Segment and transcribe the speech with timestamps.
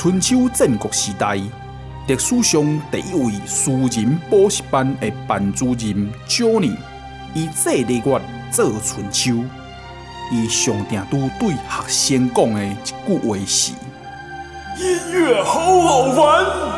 [0.00, 1.34] 春秋战国时代，
[2.06, 6.76] 历史上第一位私人补习班的班主任 Johnny，
[7.34, 8.20] 以这个月
[8.52, 9.42] 做春秋，
[10.30, 13.72] 伊上定都对学生讲的一句话是：
[14.78, 16.77] 音乐好好玩。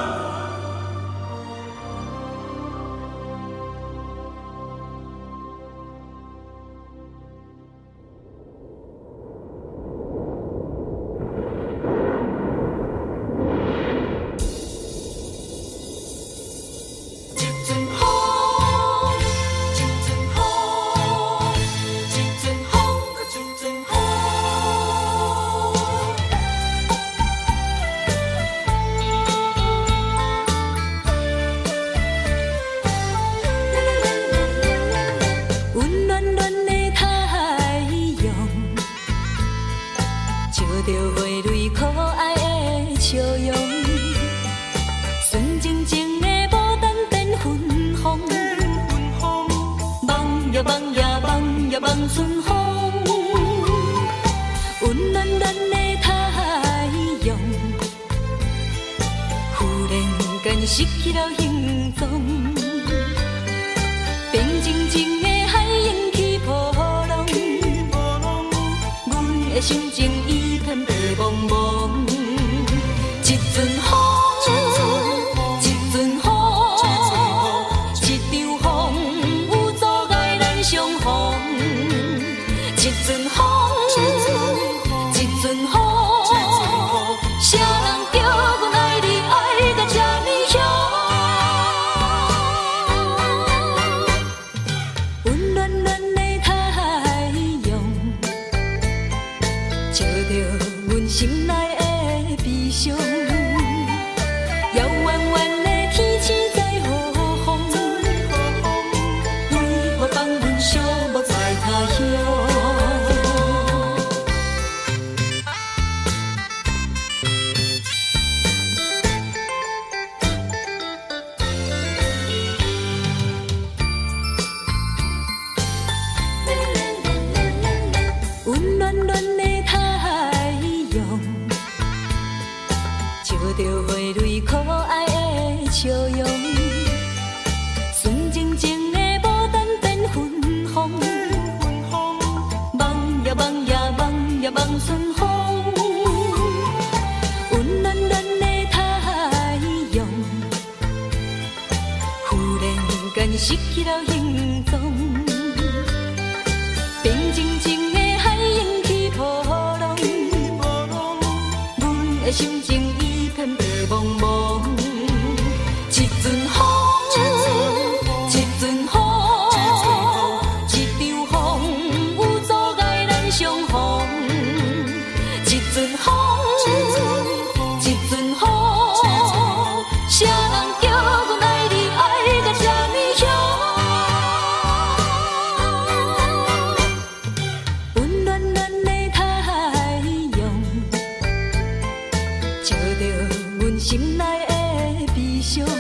[195.59, 195.80] 大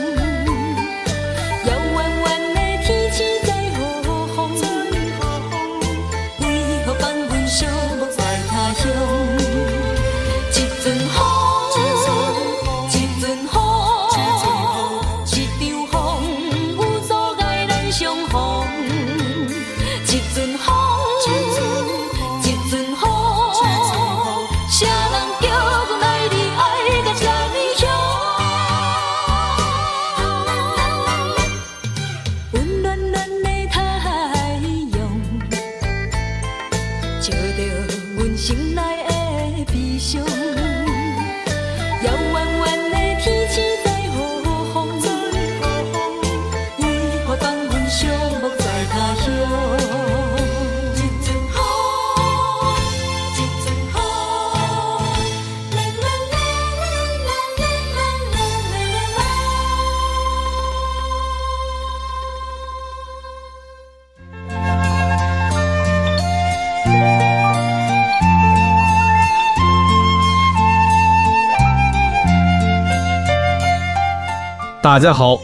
[75.00, 75.40] 大家好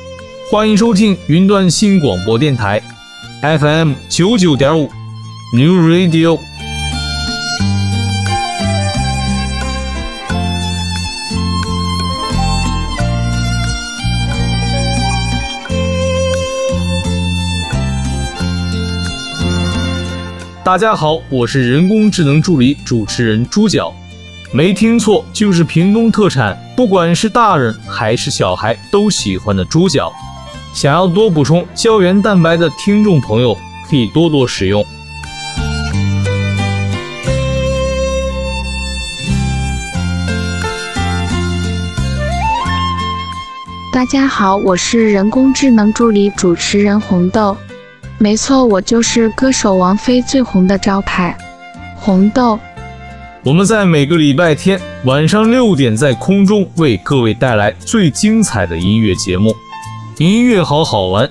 [0.50, 2.78] 欢迎收听云端新广播电台
[3.40, 4.86] fm 九九点五
[5.54, 6.38] new radio
[20.62, 23.90] 大家好我是人工智能助理主持人朱角
[24.56, 30.10] 没听错，就是屏东特产，不管是大人还是小孩都喜欢的猪脚。
[30.72, 33.54] 想要多补充胶原蛋白的听众朋友，
[33.86, 34.82] 可以多多使用。
[43.92, 47.54] 大家好，我是人工智能助理主持人红豆。
[48.16, 51.36] 没错，我就是歌手王菲最红的招牌，
[51.94, 52.58] 红豆。
[53.46, 59.54] 我们在每个礼拜天晚上六点在空中为各位带来最精彩的音乐节目，
[60.18, 61.30] 音乐好好玩。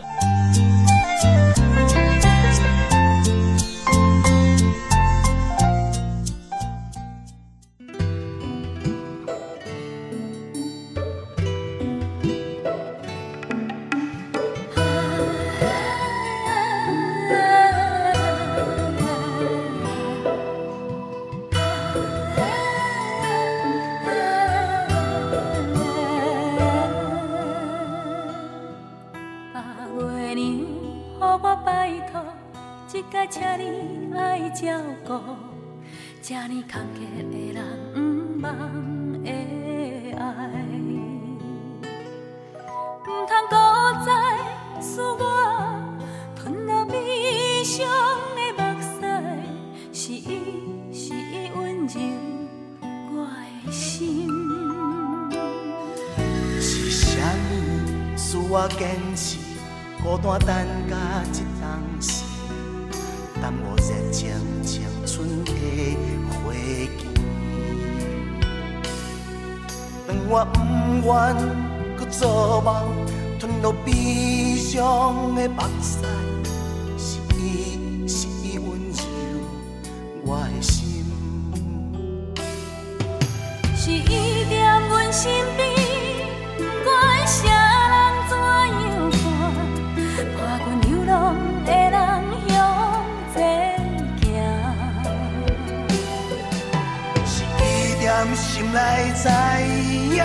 [99.25, 100.21] 知影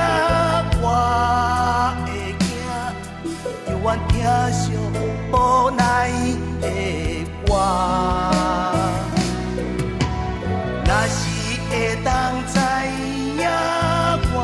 [0.82, 0.84] 我
[2.04, 2.08] 的
[2.38, 2.42] 子，
[3.70, 4.12] 犹原疼
[4.52, 4.62] 惜
[5.32, 5.34] 无
[5.70, 5.80] 奈
[6.60, 6.64] 的
[7.48, 7.50] 我。
[10.84, 11.18] 若是
[11.70, 11.72] 会
[12.04, 12.08] 当
[12.46, 12.54] 知
[13.40, 13.42] 影
[14.34, 14.36] 我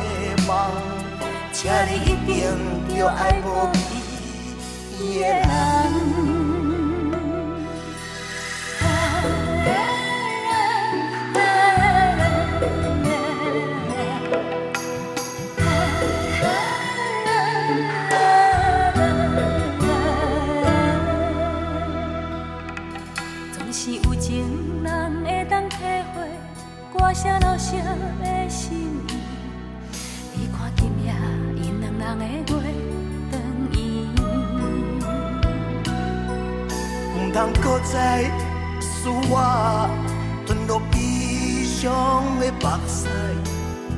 [0.00, 0.02] 的
[0.46, 0.50] 梦，
[1.52, 2.32] 请你一定
[2.96, 3.76] 着爱保庇。
[37.34, 38.30] 通搁再
[38.80, 39.90] 知我，
[40.46, 43.08] 吞落悲伤的目屎，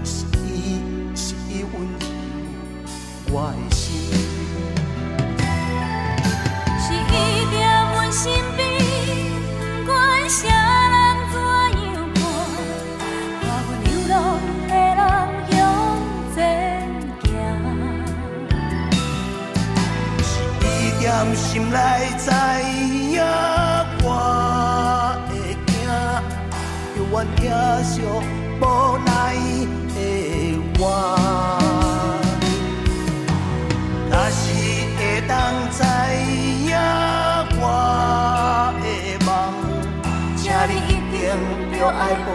[0.03, 0.81] 是伊，
[1.15, 2.07] 是伊温柔
[3.31, 3.85] 我的心。
[6.81, 7.15] 是伊
[7.53, 7.55] 在
[7.93, 8.25] 阮身
[8.57, 8.59] 边，
[9.85, 10.91] 管人
[11.31, 11.37] 怎
[11.85, 12.19] 样看，
[13.85, 14.15] 流浪
[14.67, 15.05] 的人。
[21.05, 22.86] 是心。
[27.87, 28.03] 惜
[28.61, 29.35] 无奈
[29.95, 29.97] 的
[30.79, 30.83] 我。
[34.11, 34.43] 若是
[34.97, 35.31] 会当
[35.71, 35.79] 知
[36.67, 36.75] 影
[37.61, 37.63] 我
[38.83, 38.85] 的
[39.25, 39.29] 梦，
[40.37, 41.15] 请你一定
[41.79, 42.27] 着爱护。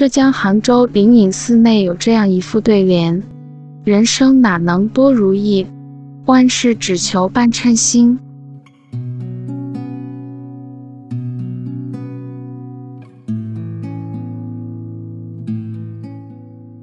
[0.00, 3.22] 浙江杭州灵隐寺内有这样一副对联：
[3.84, 5.66] 人生哪能多如意，
[6.24, 8.18] 万事只求半称心。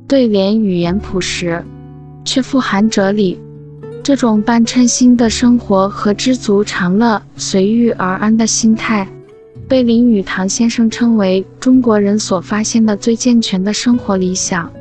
[0.07, 1.65] 对联语言朴实，
[2.23, 3.39] 却富含哲理。
[4.03, 9.07] 这种半称心的生活和知足常乐、随遇而安的心态。
[9.67, 14.71] 被林语堂先生称为中国人所发现的最健全的生活理想。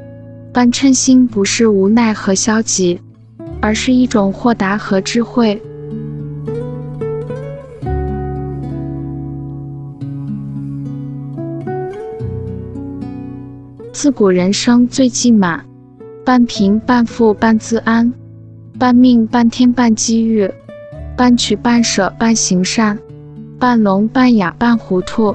[0.52, 2.98] 半称心不是无奈和消极，
[3.60, 5.60] 而是一种豁达和智慧。
[13.92, 15.64] 自古人生最忌满，
[16.24, 18.12] 半贫半富半自安，
[18.78, 20.48] 半命半天半机遇，
[21.16, 22.96] 半取半舍半行善。
[23.58, 25.34] 半聋半哑半糊涂，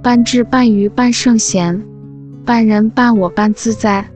[0.00, 1.82] 半智半愚半圣贤，
[2.44, 4.08] 半人半我半自在，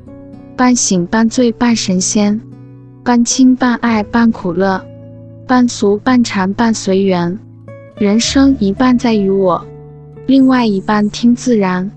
[0.56, 2.40] 半醒半醉半神仙，
[3.02, 4.80] 半亲半爱半苦乐，
[5.44, 7.36] 半俗半禅半随缘。
[7.96, 9.64] 人生一半在于我，
[10.26, 11.90] 另外一半听自然。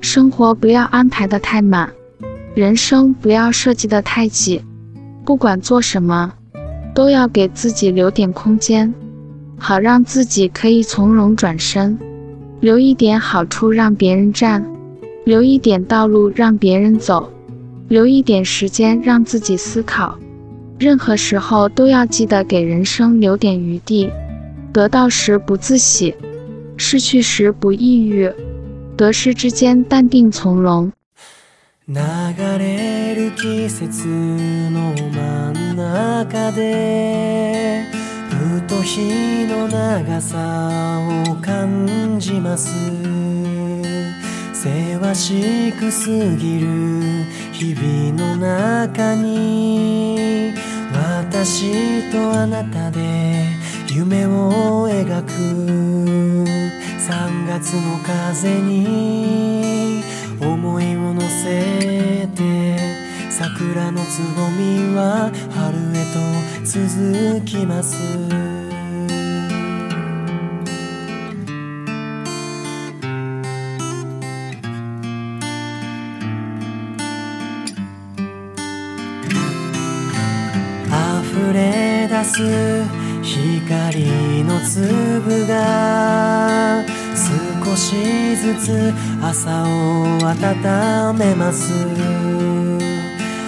[0.00, 1.90] 生活不要安排的太满。
[2.60, 4.62] 人生不要设计得太紧，
[5.24, 6.34] 不管做什么，
[6.94, 8.92] 都要给自己留点空间，
[9.56, 11.98] 好让自己可以从容转身，
[12.60, 14.62] 留一点好处让别人占，
[15.24, 17.32] 留一点道路让别人走，
[17.88, 20.18] 留一点时间让自己思考。
[20.78, 24.10] 任何时候都要记得给人生留点余地，
[24.70, 26.14] 得到时不自喜，
[26.76, 28.30] 失去时不抑郁，
[28.98, 30.92] 得失之间淡定从容。
[31.92, 31.96] 流
[32.60, 34.06] れる季节
[34.70, 37.84] の真ん中で
[38.28, 42.70] ふと日の长さを感じます。
[44.54, 50.54] せわしく过ぎる日々の中に
[50.92, 53.46] 私とあなたで
[53.88, 55.32] 梦を描く。
[57.10, 60.04] 3月の风に
[60.40, 62.78] 思いを乗せて
[63.30, 66.18] 桜のつぼみは春へと
[66.64, 67.96] 続きます。
[81.32, 82.42] 溢れ出す
[83.22, 86.84] 光の粒が
[87.64, 91.72] 少しずつ朝を温めます。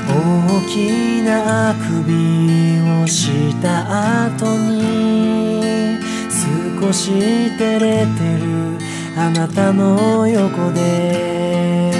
[0.09, 2.13] 大きなあくび
[3.03, 5.99] をした后に
[6.81, 7.11] 少し
[7.57, 8.79] 照れてる
[9.17, 11.93] あなたの横で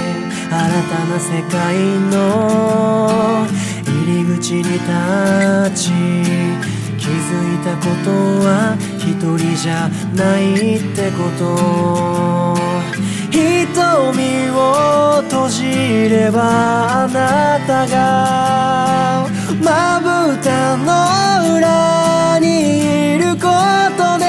[0.49, 1.75] 新たな世界
[2.11, 3.47] の
[3.85, 4.79] 入り口に立
[5.75, 5.91] ち
[6.97, 8.11] 気づいたこと
[8.45, 12.53] は一人じゃないってこと。
[13.31, 19.27] 瞳を闭じればあなたが
[19.61, 20.83] まぶたの
[21.59, 23.47] 里にいるこ
[23.97, 24.23] とで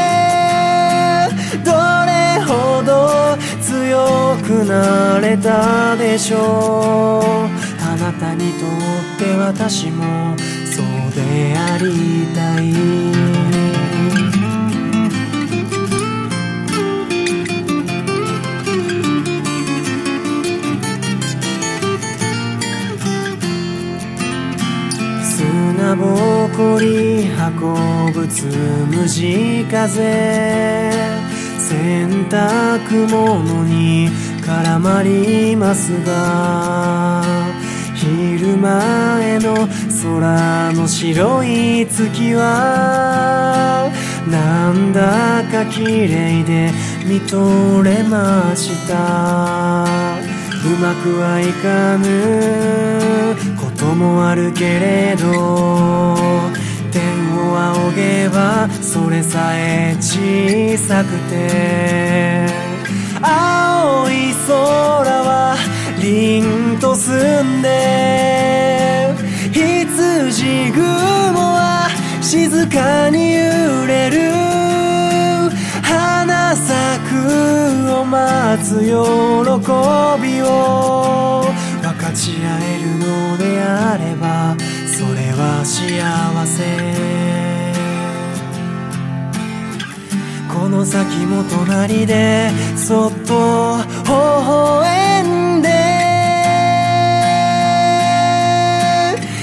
[1.64, 1.71] ど
[2.07, 7.49] れほど强くなれたでしょう。
[7.83, 8.69] あなたにとっ
[9.19, 13.94] て私もそうでありたい。
[26.05, 26.13] 砂ぼ
[26.55, 27.33] こり运
[28.13, 30.93] ぶつむじ风洗
[32.29, 34.11] 濯物に
[34.47, 37.23] 络まりますが
[37.95, 39.67] 昼前の
[40.03, 43.91] 空の白い月は
[44.29, 46.71] なんだか綺丽で
[47.07, 50.15] 见とれました。
[50.65, 53.37] うまくはいかぬ。
[53.85, 56.17] ともあるけれど
[56.91, 62.47] 天を仰げばそれさえ小さくて
[63.21, 64.57] 青い空
[65.23, 65.57] は
[66.00, 69.14] 凛と澄んで
[69.53, 71.88] 羊雲は
[72.23, 74.33] 静かに揺れる。
[75.83, 78.87] 花咲くを待つ喜
[80.23, 81.45] びを。
[82.14, 84.56] ち会えるのであれば
[84.87, 87.14] それは幸せ。
[90.52, 95.68] この先も隣でそっと微笑んで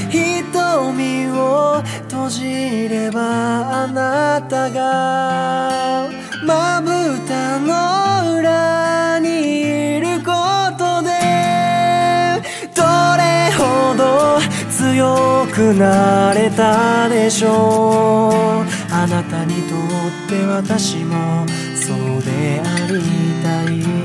[0.09, 6.09] 瞳を閉じればあなたが
[6.45, 6.89] まぶ
[7.27, 8.00] たの
[15.62, 18.91] くなれたでしょう。
[18.91, 23.00] あなたにとって私もそうであり
[23.44, 24.00] たい。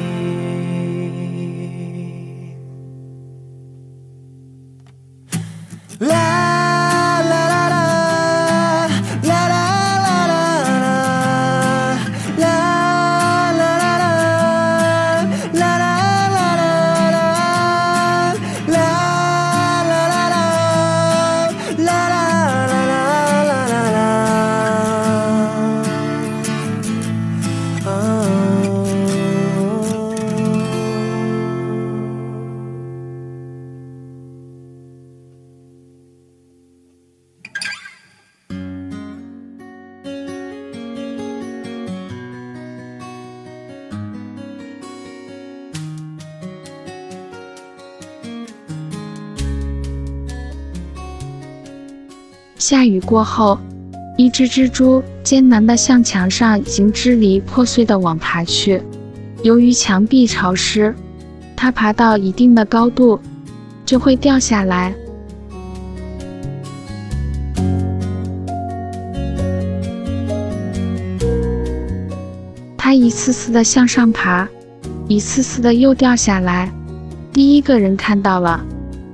[52.69, 53.57] 下雨过后，
[54.17, 58.83] 一只蜘蛛艰难地向墙上已经支离破碎的网爬去。
[59.45, 60.93] 由于墙壁潮湿，
[61.55, 63.21] 它爬到一定的高度
[63.85, 64.93] 就会掉下来。
[72.77, 74.49] 它一次次地向上爬，
[75.07, 76.69] 一次次地又掉下来。
[77.33, 78.61] 第一个人看到了，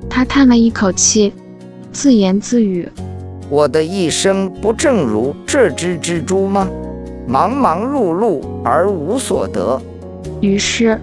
[0.09, 1.35] 他叹了一口气，
[1.93, 2.89] 自言自语。
[3.53, 6.67] 我的一生不正如这只蜘蛛吗？
[7.27, 9.79] 忙忙碌碌而无所得。
[10.41, 10.99] 于是，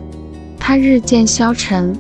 [0.58, 1.96] 他日渐消沉。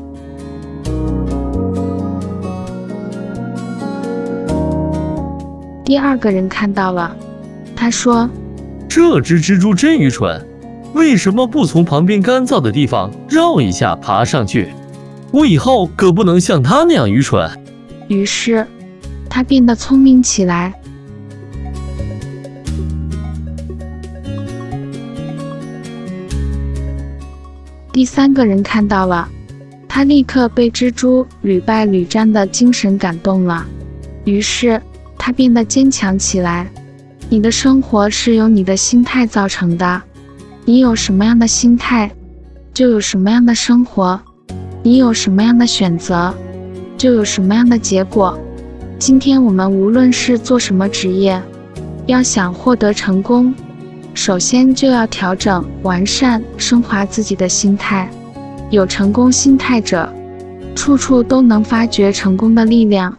[5.85, 7.15] 第二个人看到了，
[7.75, 8.27] 他说
[8.89, 10.43] ：“这只蜘蛛真愚蠢，
[10.95, 14.69] 为什么不从旁边干燥的地方绕一下爬上去？
[15.31, 17.47] 我以后可不能像它那样愚蠢。”
[18.09, 18.65] 于是。
[19.39, 20.73] 他变得聪明起来。
[27.93, 29.29] 第三个人看到了，
[29.87, 33.65] 他立刻被蜘蛛屡败屡战的精神感动了，
[34.25, 34.81] 于是
[35.17, 36.69] 他变得坚强起来。
[37.29, 40.01] 你的生活是由你的心态造成的，
[40.65, 42.11] 你有什么样的心态，
[42.73, 44.19] 就有什么样的生活；
[44.83, 46.35] 你有什么样的选择，
[46.97, 48.37] 就有什么样的结果。
[48.99, 51.41] 今天我们无论是做什么职业，
[52.05, 53.55] 要想获得成功，
[54.13, 58.11] 首先就要调整、完善、升华自己的心态。
[58.69, 60.13] 有成功心态者，
[60.75, 63.17] 处处都能发掘成功的力量。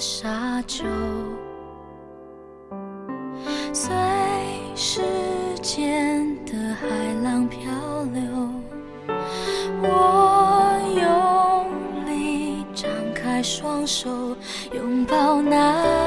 [0.00, 0.84] 沙丘
[3.72, 3.92] 随
[4.76, 5.02] 时
[5.60, 6.86] 间的海
[7.24, 7.68] 浪漂
[8.14, 8.22] 流
[9.82, 14.36] 我用力张开双手
[14.72, 15.97] 拥抱那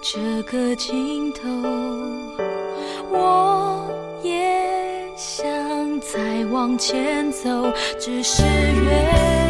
[0.00, 1.48] 这个尽头，
[3.10, 3.90] 我
[4.22, 4.32] 也
[5.16, 5.44] 想
[6.00, 9.47] 再往前走，只是越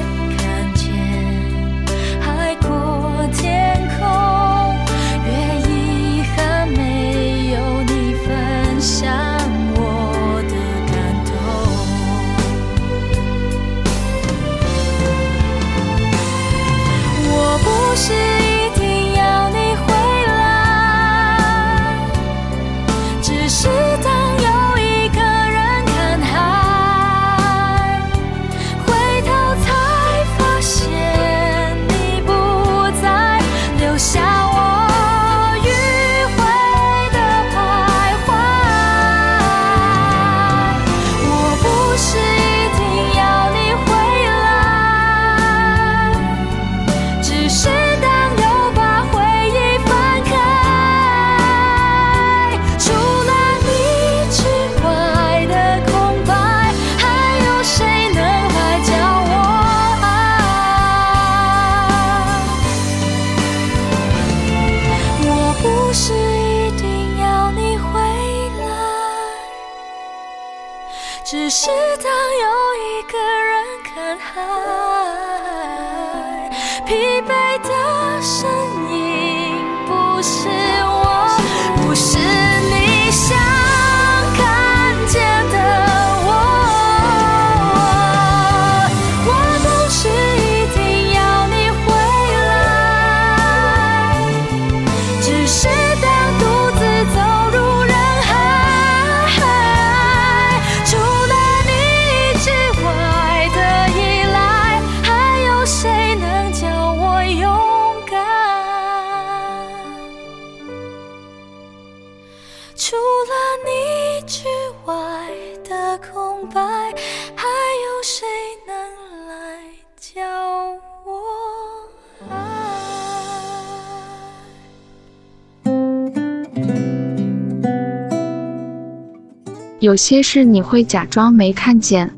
[129.81, 132.11] 有些事你会假装没看见，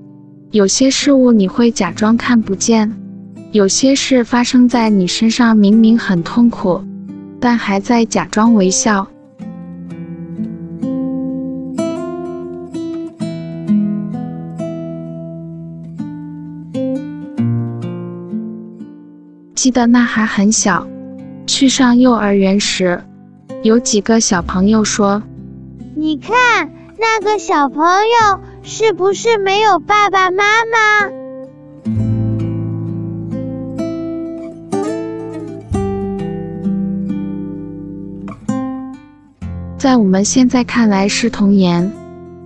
[0.51, 2.91] 有些事物你会假装看不见，
[3.53, 6.83] 有些事发生在你身上，明明很痛苦，
[7.39, 9.07] 但还在假装微笑。
[19.55, 20.89] 记得那还很小，
[21.47, 23.05] 去上幼儿园时，
[23.63, 25.23] 有几个小朋友说
[25.95, 26.71] ：“你看
[27.01, 31.09] 那个小朋友是不是没有爸爸妈妈？”
[39.79, 41.91] 在我们现在看来是童言，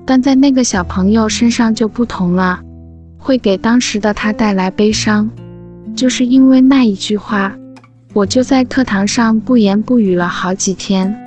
[0.06, 2.60] 但在那个小朋友身上就不同了，
[3.18, 5.28] 会给当时的他带来悲伤。
[5.96, 7.52] 就是因为那一句话，
[8.12, 11.23] 我就在课堂上不言不语了好几天。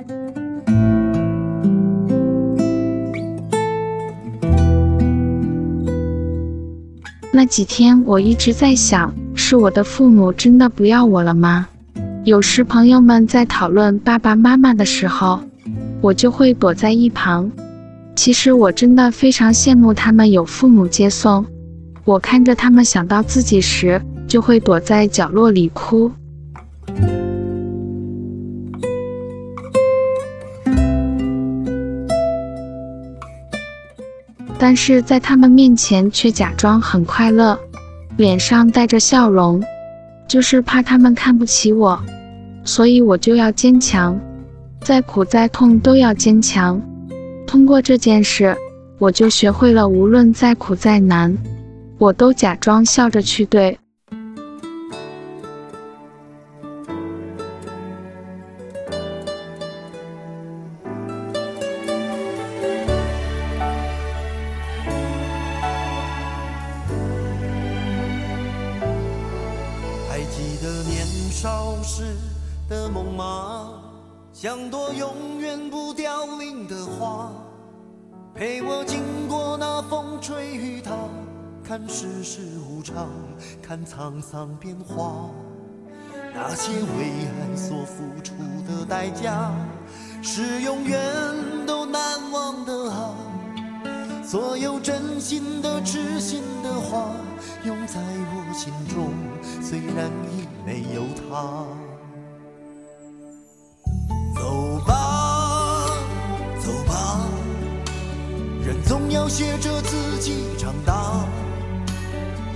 [7.38, 11.68] 那几天我一直在想，是我的父母真的不要我了吗？
[12.24, 15.38] 有时朋友们在讨论爸爸妈妈的时候，
[16.00, 17.48] 我就会躲在一旁。
[18.16, 21.46] 其实我真的非常羡慕他们有父母接送。
[22.04, 26.10] 我看着他们想到自己时，就会躲在角落里哭。
[34.58, 37.58] 但是在他们面前却假装很快乐，
[38.16, 39.62] 脸上带着笑容，
[40.26, 41.98] 就是怕他们看不起我，
[42.64, 44.18] 所以我就要坚强，
[44.80, 46.80] 再苦再痛都要坚强。
[47.46, 48.56] 通过这件事，
[48.98, 51.38] 我就学会了无论再苦再难，
[51.96, 53.78] 我都假装笑着去对。
[82.30, 83.08] 世无常，
[83.62, 85.30] 看沧桑变化。
[86.34, 88.34] 那些为爱所付出
[88.68, 89.50] 的代价，
[90.20, 91.00] 是永远
[91.66, 93.14] 都难忘的啊！
[94.22, 97.12] 所有真心的、痴心的话，
[97.64, 99.08] 永在我心中，
[99.62, 101.64] 虽然已没有他。
[104.36, 105.86] 走吧，
[106.60, 107.24] 走吧，
[108.66, 111.24] 人总要学着自己长大，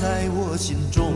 [0.00, 1.12] 在我心中，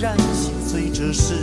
[0.00, 1.34] 然心碎，这是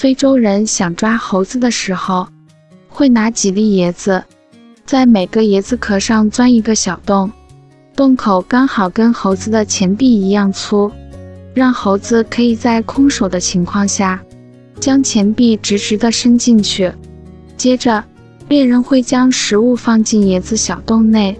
[0.00, 2.26] 非洲人想抓猴子的时候，
[2.88, 4.24] 会拿几粒椰子，
[4.86, 7.30] 在每个椰子壳上钻一个小洞，
[7.94, 10.90] 洞口刚好跟猴子的前臂一样粗。
[11.52, 14.18] 让猴子可以在空手的情况下，
[14.80, 16.90] 将前臂直直地伸进去。
[17.58, 18.02] 接着，
[18.48, 21.38] 猎人会将食物放进椰子小洞内，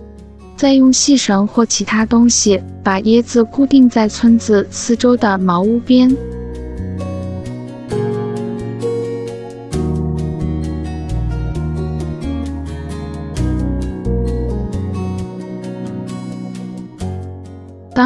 [0.55, 6.15] 再用细绳或其他东西把椰子固定在村子四周的茅屋边。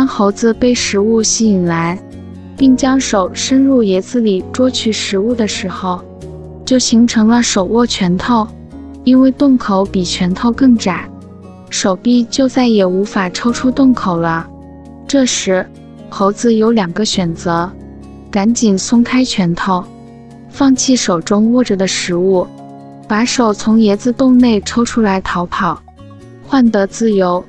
[0.04, 1.98] 当猴子被食物吸引来，
[2.58, 5.98] 并将手伸入椰子里捉取食物的时候，
[6.62, 8.46] 就形成了手握拳头。
[9.02, 11.08] 因为洞口比拳头更窄，
[11.70, 14.46] 手臂就再也无法抽出洞口了。
[15.08, 15.66] 这时，
[16.10, 17.72] 猴子有两个选择：
[18.30, 19.82] 赶紧松开拳头，
[20.50, 22.46] 放弃手中握着的食物，
[23.08, 25.80] 把手从椰子洞内抽出来逃跑，
[26.46, 27.42] 换得自由。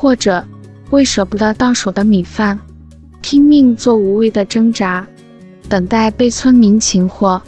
[0.00, 0.42] 或者，
[0.88, 2.58] 为舍不得到手的米饭，
[3.20, 5.06] 拼命做无谓的挣扎，
[5.68, 7.38] 等待被村民擒获。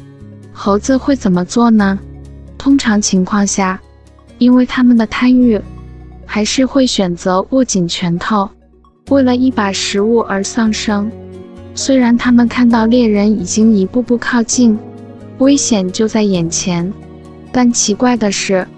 [0.52, 1.98] 猴子会怎么做呢？
[2.58, 3.80] 通常情况下，
[4.36, 5.58] 因为他们的贪欲，
[6.26, 8.46] 还是会选择握紧拳头，
[9.08, 11.10] 为了一把食物而丧生。
[11.74, 14.78] 虽然他们看到猎人已经一步步靠近，
[15.38, 16.92] 危险就在眼前，
[17.50, 18.68] 但奇怪的是，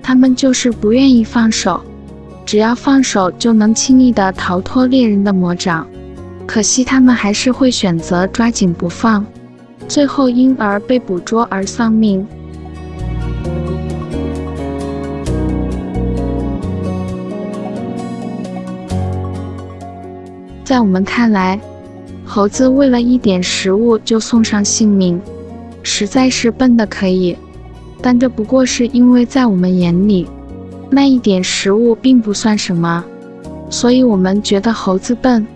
[0.00, 1.82] 他们就是不愿意放手。
[2.46, 5.84] 只要放手，就能轻易的逃脱猎人的魔掌。
[6.46, 9.26] 可惜他们还是会选择抓紧不放，
[9.88, 12.24] 最后因而被捕捉而丧命。
[20.62, 21.60] 在我们看来，
[22.24, 25.20] 猴子为了一点食物就送上性命，
[25.82, 27.36] 实在是笨的可以。
[28.00, 30.28] 但这不过是因为在我们眼里。
[30.90, 33.04] 那一点食物并不算什么，
[33.68, 35.46] 所以我们觉得猴子笨。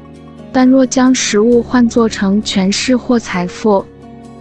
[0.52, 3.84] 但若将食物换做成权势或财富，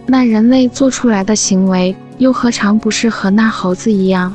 [0.06, 4.34] 那人类做出来的行为又何尝不是和那猴子一样？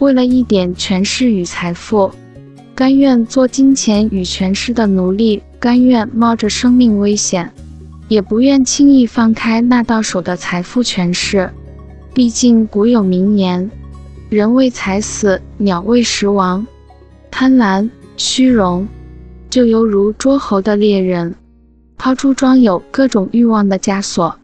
[0.00, 2.10] 为了一点权势与财富，
[2.74, 7.50] 甘愿做金钱与权势的奴隶，甘愿冒着生命危险。
[8.08, 11.50] 也不愿轻易放开那到手的财富权势，
[12.12, 13.70] 毕竟古有名言
[14.28, 16.66] ：“人为财死，鸟为食亡。”
[17.30, 18.86] 贪婪、虚荣，
[19.48, 21.34] 就犹如捉猴的猎人，
[21.96, 24.38] 抛出装有各种欲望的枷锁，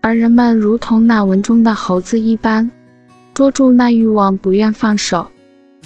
[0.00, 2.70] 而人们如同那文中的猴子一般，
[3.34, 5.26] 捉住那欲望不愿放手，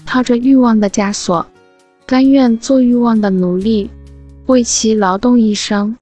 [0.04, 1.44] 套着欲望的枷锁，
[2.06, 3.90] 甘愿做欲望的奴隶，
[4.46, 5.96] 为其劳动一生。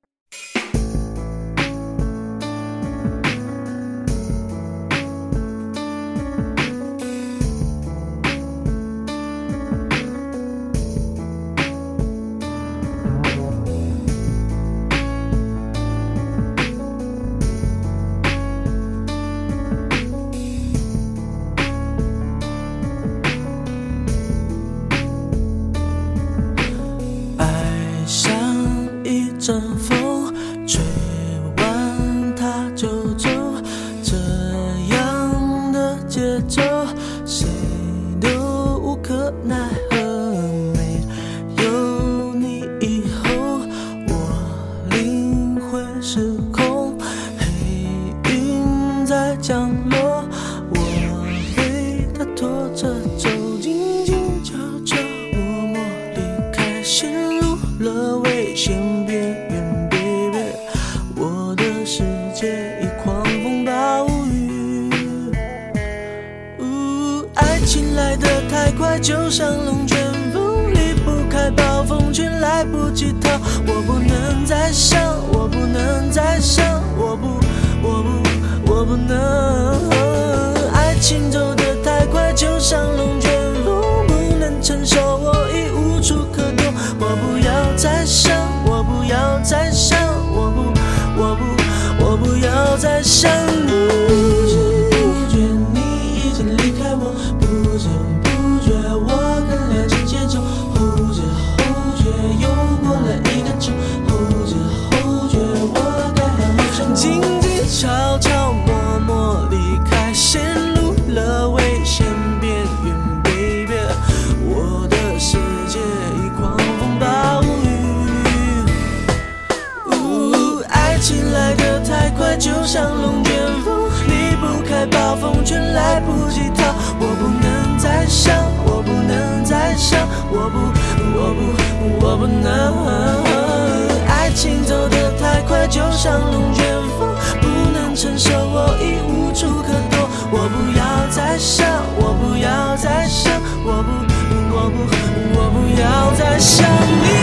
[146.43, 146.67] 想
[147.05, 147.22] 你。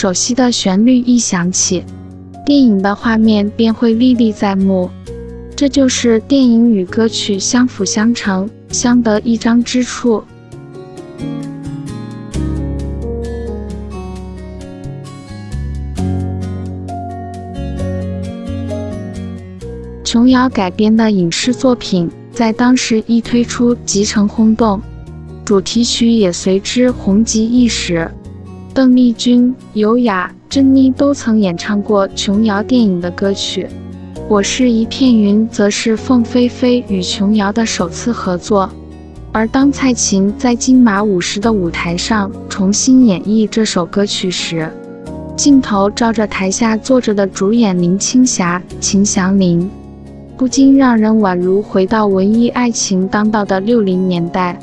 [0.00, 1.82] 熟悉的旋律一响起，
[2.46, 4.88] 电影的画面便会历历在目。
[5.56, 10.22] 这就是电影与歌曲相辅相成、相得益彰之处。
[20.04, 24.80] 琼瑶改编的影视作品在当时一推出即成轰动，
[25.44, 28.08] 主题曲也随之红极一时。
[28.78, 33.64] 邓丽君、尤雅、珍妮都曾演唱过琼瑶电影的歌曲，
[34.28, 38.70] 《我是一片云》则是凤飞飞与琼瑶的首次合作。
[39.32, 44.70] 而当蔡琴在金马五十的舞台上重新演绎这首歌曲时，
[45.34, 49.68] 镜头照着台下坐着的主演林青霞、秦祥林，
[50.36, 54.56] 不禁让人宛如回到文艺爱情当道的六零年代。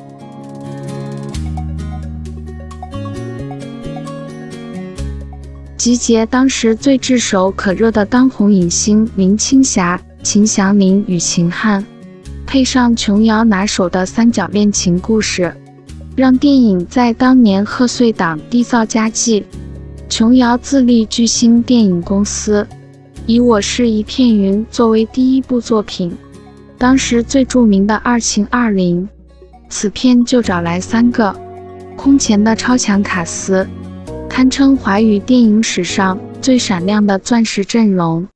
[5.85, 11.85] 集结当时最炙手可热的当红影星林青霞、秦祥林与秦汉，
[12.43, 15.55] 配上琼瑶拿手的三角恋情故事，
[16.15, 19.45] 让电影在当年贺岁档缔造佳绩。
[20.09, 22.67] 琼瑶自立巨星电影公司，
[23.27, 26.17] 以《我是一片云》作为第一部作品，
[26.79, 29.03] 当时最著名的《二情二零》，
[29.69, 31.39] 此片就找来三个
[31.95, 33.67] 空前的超强卡司。
[34.35, 38.27] 堪称华语电影史上最闪亮的钻石阵容。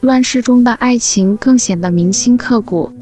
[0.00, 2.92] 乱世中的爱情更显得铭心刻骨。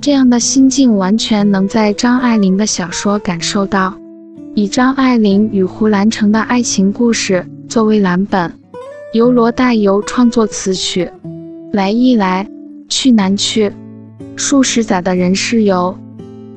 [0.00, 3.94] 这样的心境完全能在张爱玲的小说感受到。
[4.54, 8.52] 以张爱玲与胡兰成的爱情故事作为蓝本，
[9.14, 11.10] 由罗大佑创作词曲，
[11.72, 12.46] 来易来，
[12.88, 13.72] 去难去，
[14.36, 15.96] 数十载的人世游，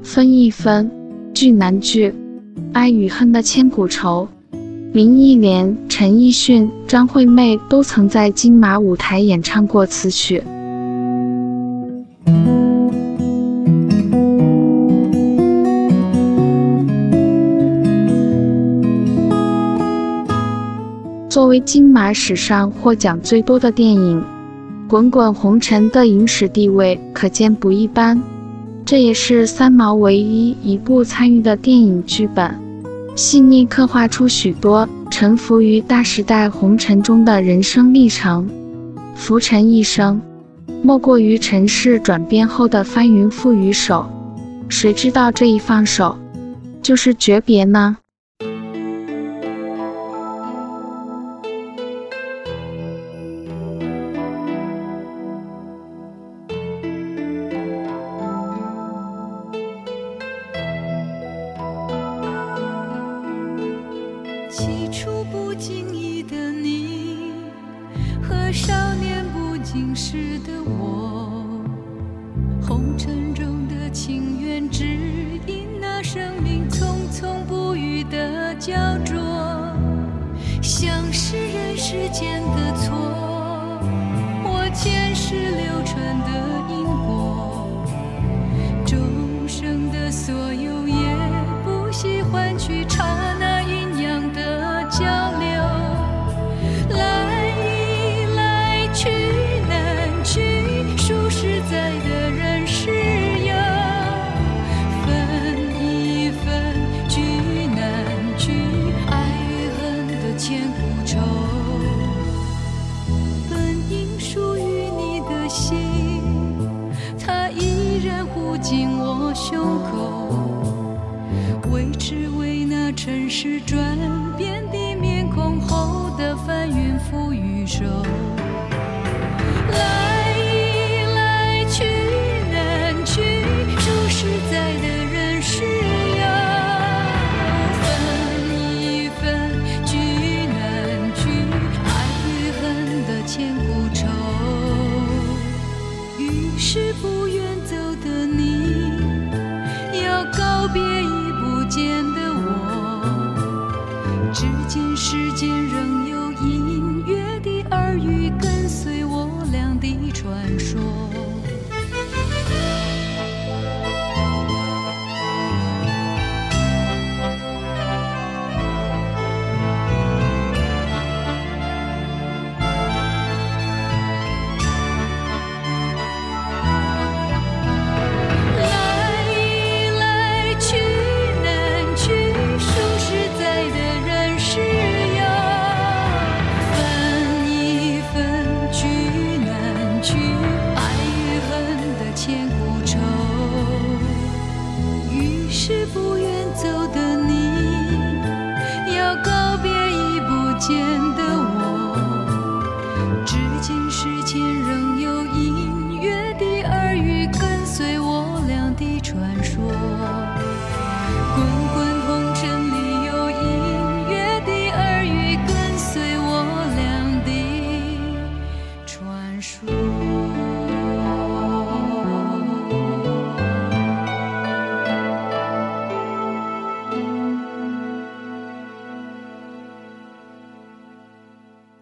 [0.04, 0.92] 分易分，
[1.34, 2.14] 聚难聚，
[2.74, 4.28] 爱与恨的千古愁。
[4.98, 10.42] 林忆莲、陈奕迅、张惠妹都曾在金马舞台演唱过此曲。
[21.30, 24.20] 作为金马史上获奖最多的电影，
[24.90, 28.20] 《滚滚红尘》的影史地位可见不一般。
[28.84, 32.67] 这也是三毛唯一一部参与的电影剧本，
[33.18, 38.48] 细腻刻画出许多沉浮于大时代红尘中的人生历程。
[39.16, 40.22] 浮沉一生，
[40.84, 44.08] 莫过于尘世转变后的翻云覆雨手。
[44.70, 46.16] 谁知道这一放手，
[46.84, 47.98] 就是诀别呢？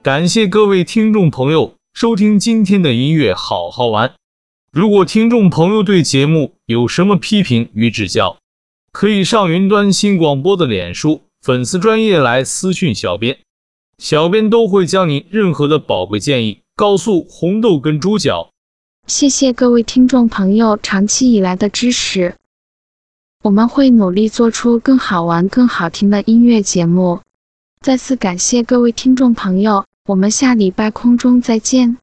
[0.05, 4.13] 感谢各位听众朋友收听今天的音乐好好玩。
[4.71, 8.37] 如果听众朋友对节目有什么批评与指教，
[8.91, 13.39] 可以上云端新广播的脸书粉丝专页来私讯小编，
[13.97, 18.51] 小编都会将您任何的宝贵建议告诉红豆跟猪脚。
[19.07, 22.35] 谢谢各位听众朋友长期以来的支持，
[23.41, 27.19] 我们会努力做出更好玩、更好听的音乐节目。
[27.81, 29.83] 再次感谢各位听众朋友。
[30.07, 31.97] 我们下礼拜空中再见。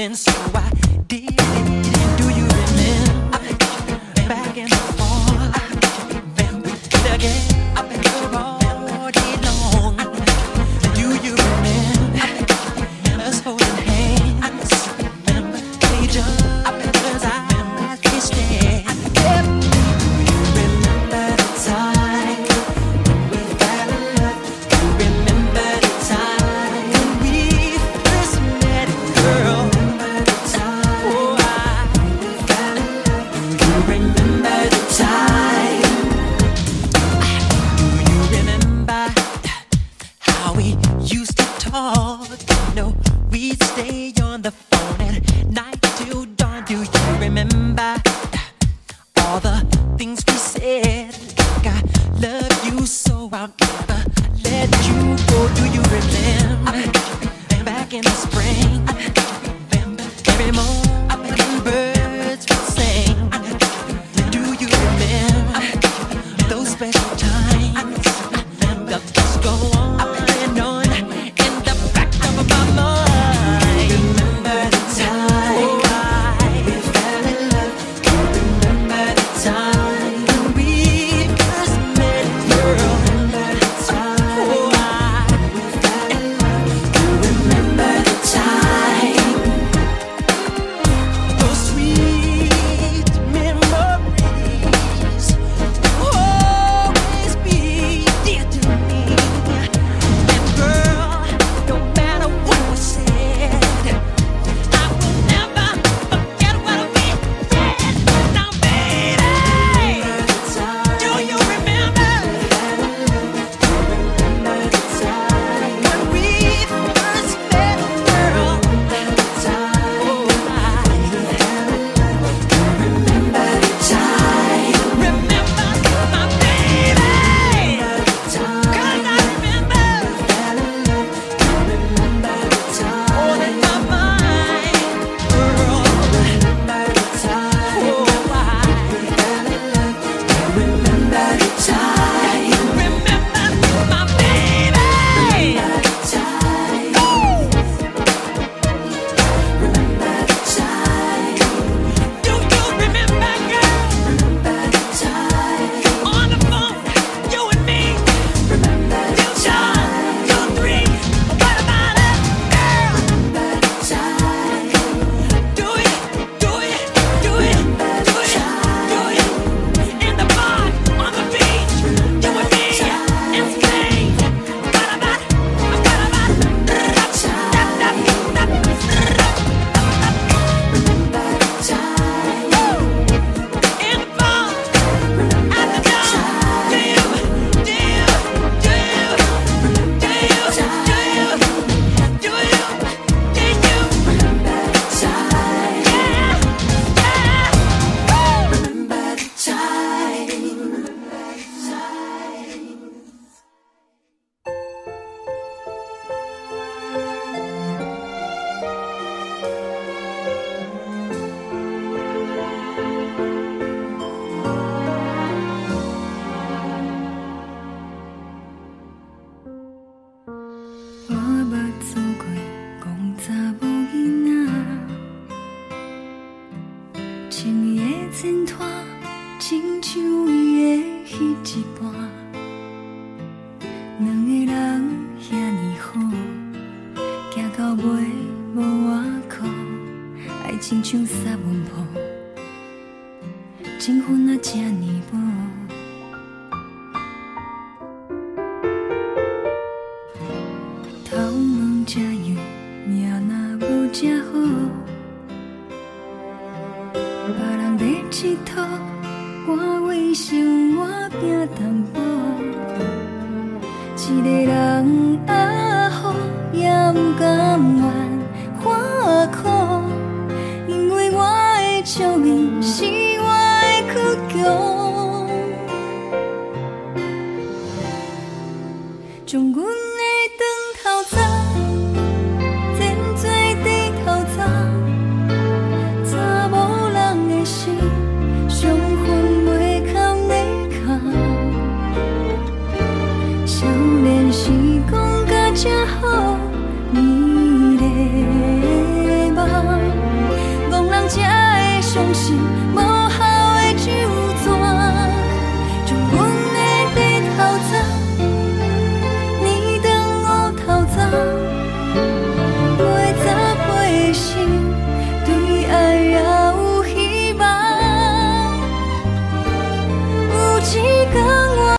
[0.00, 0.89] living, so I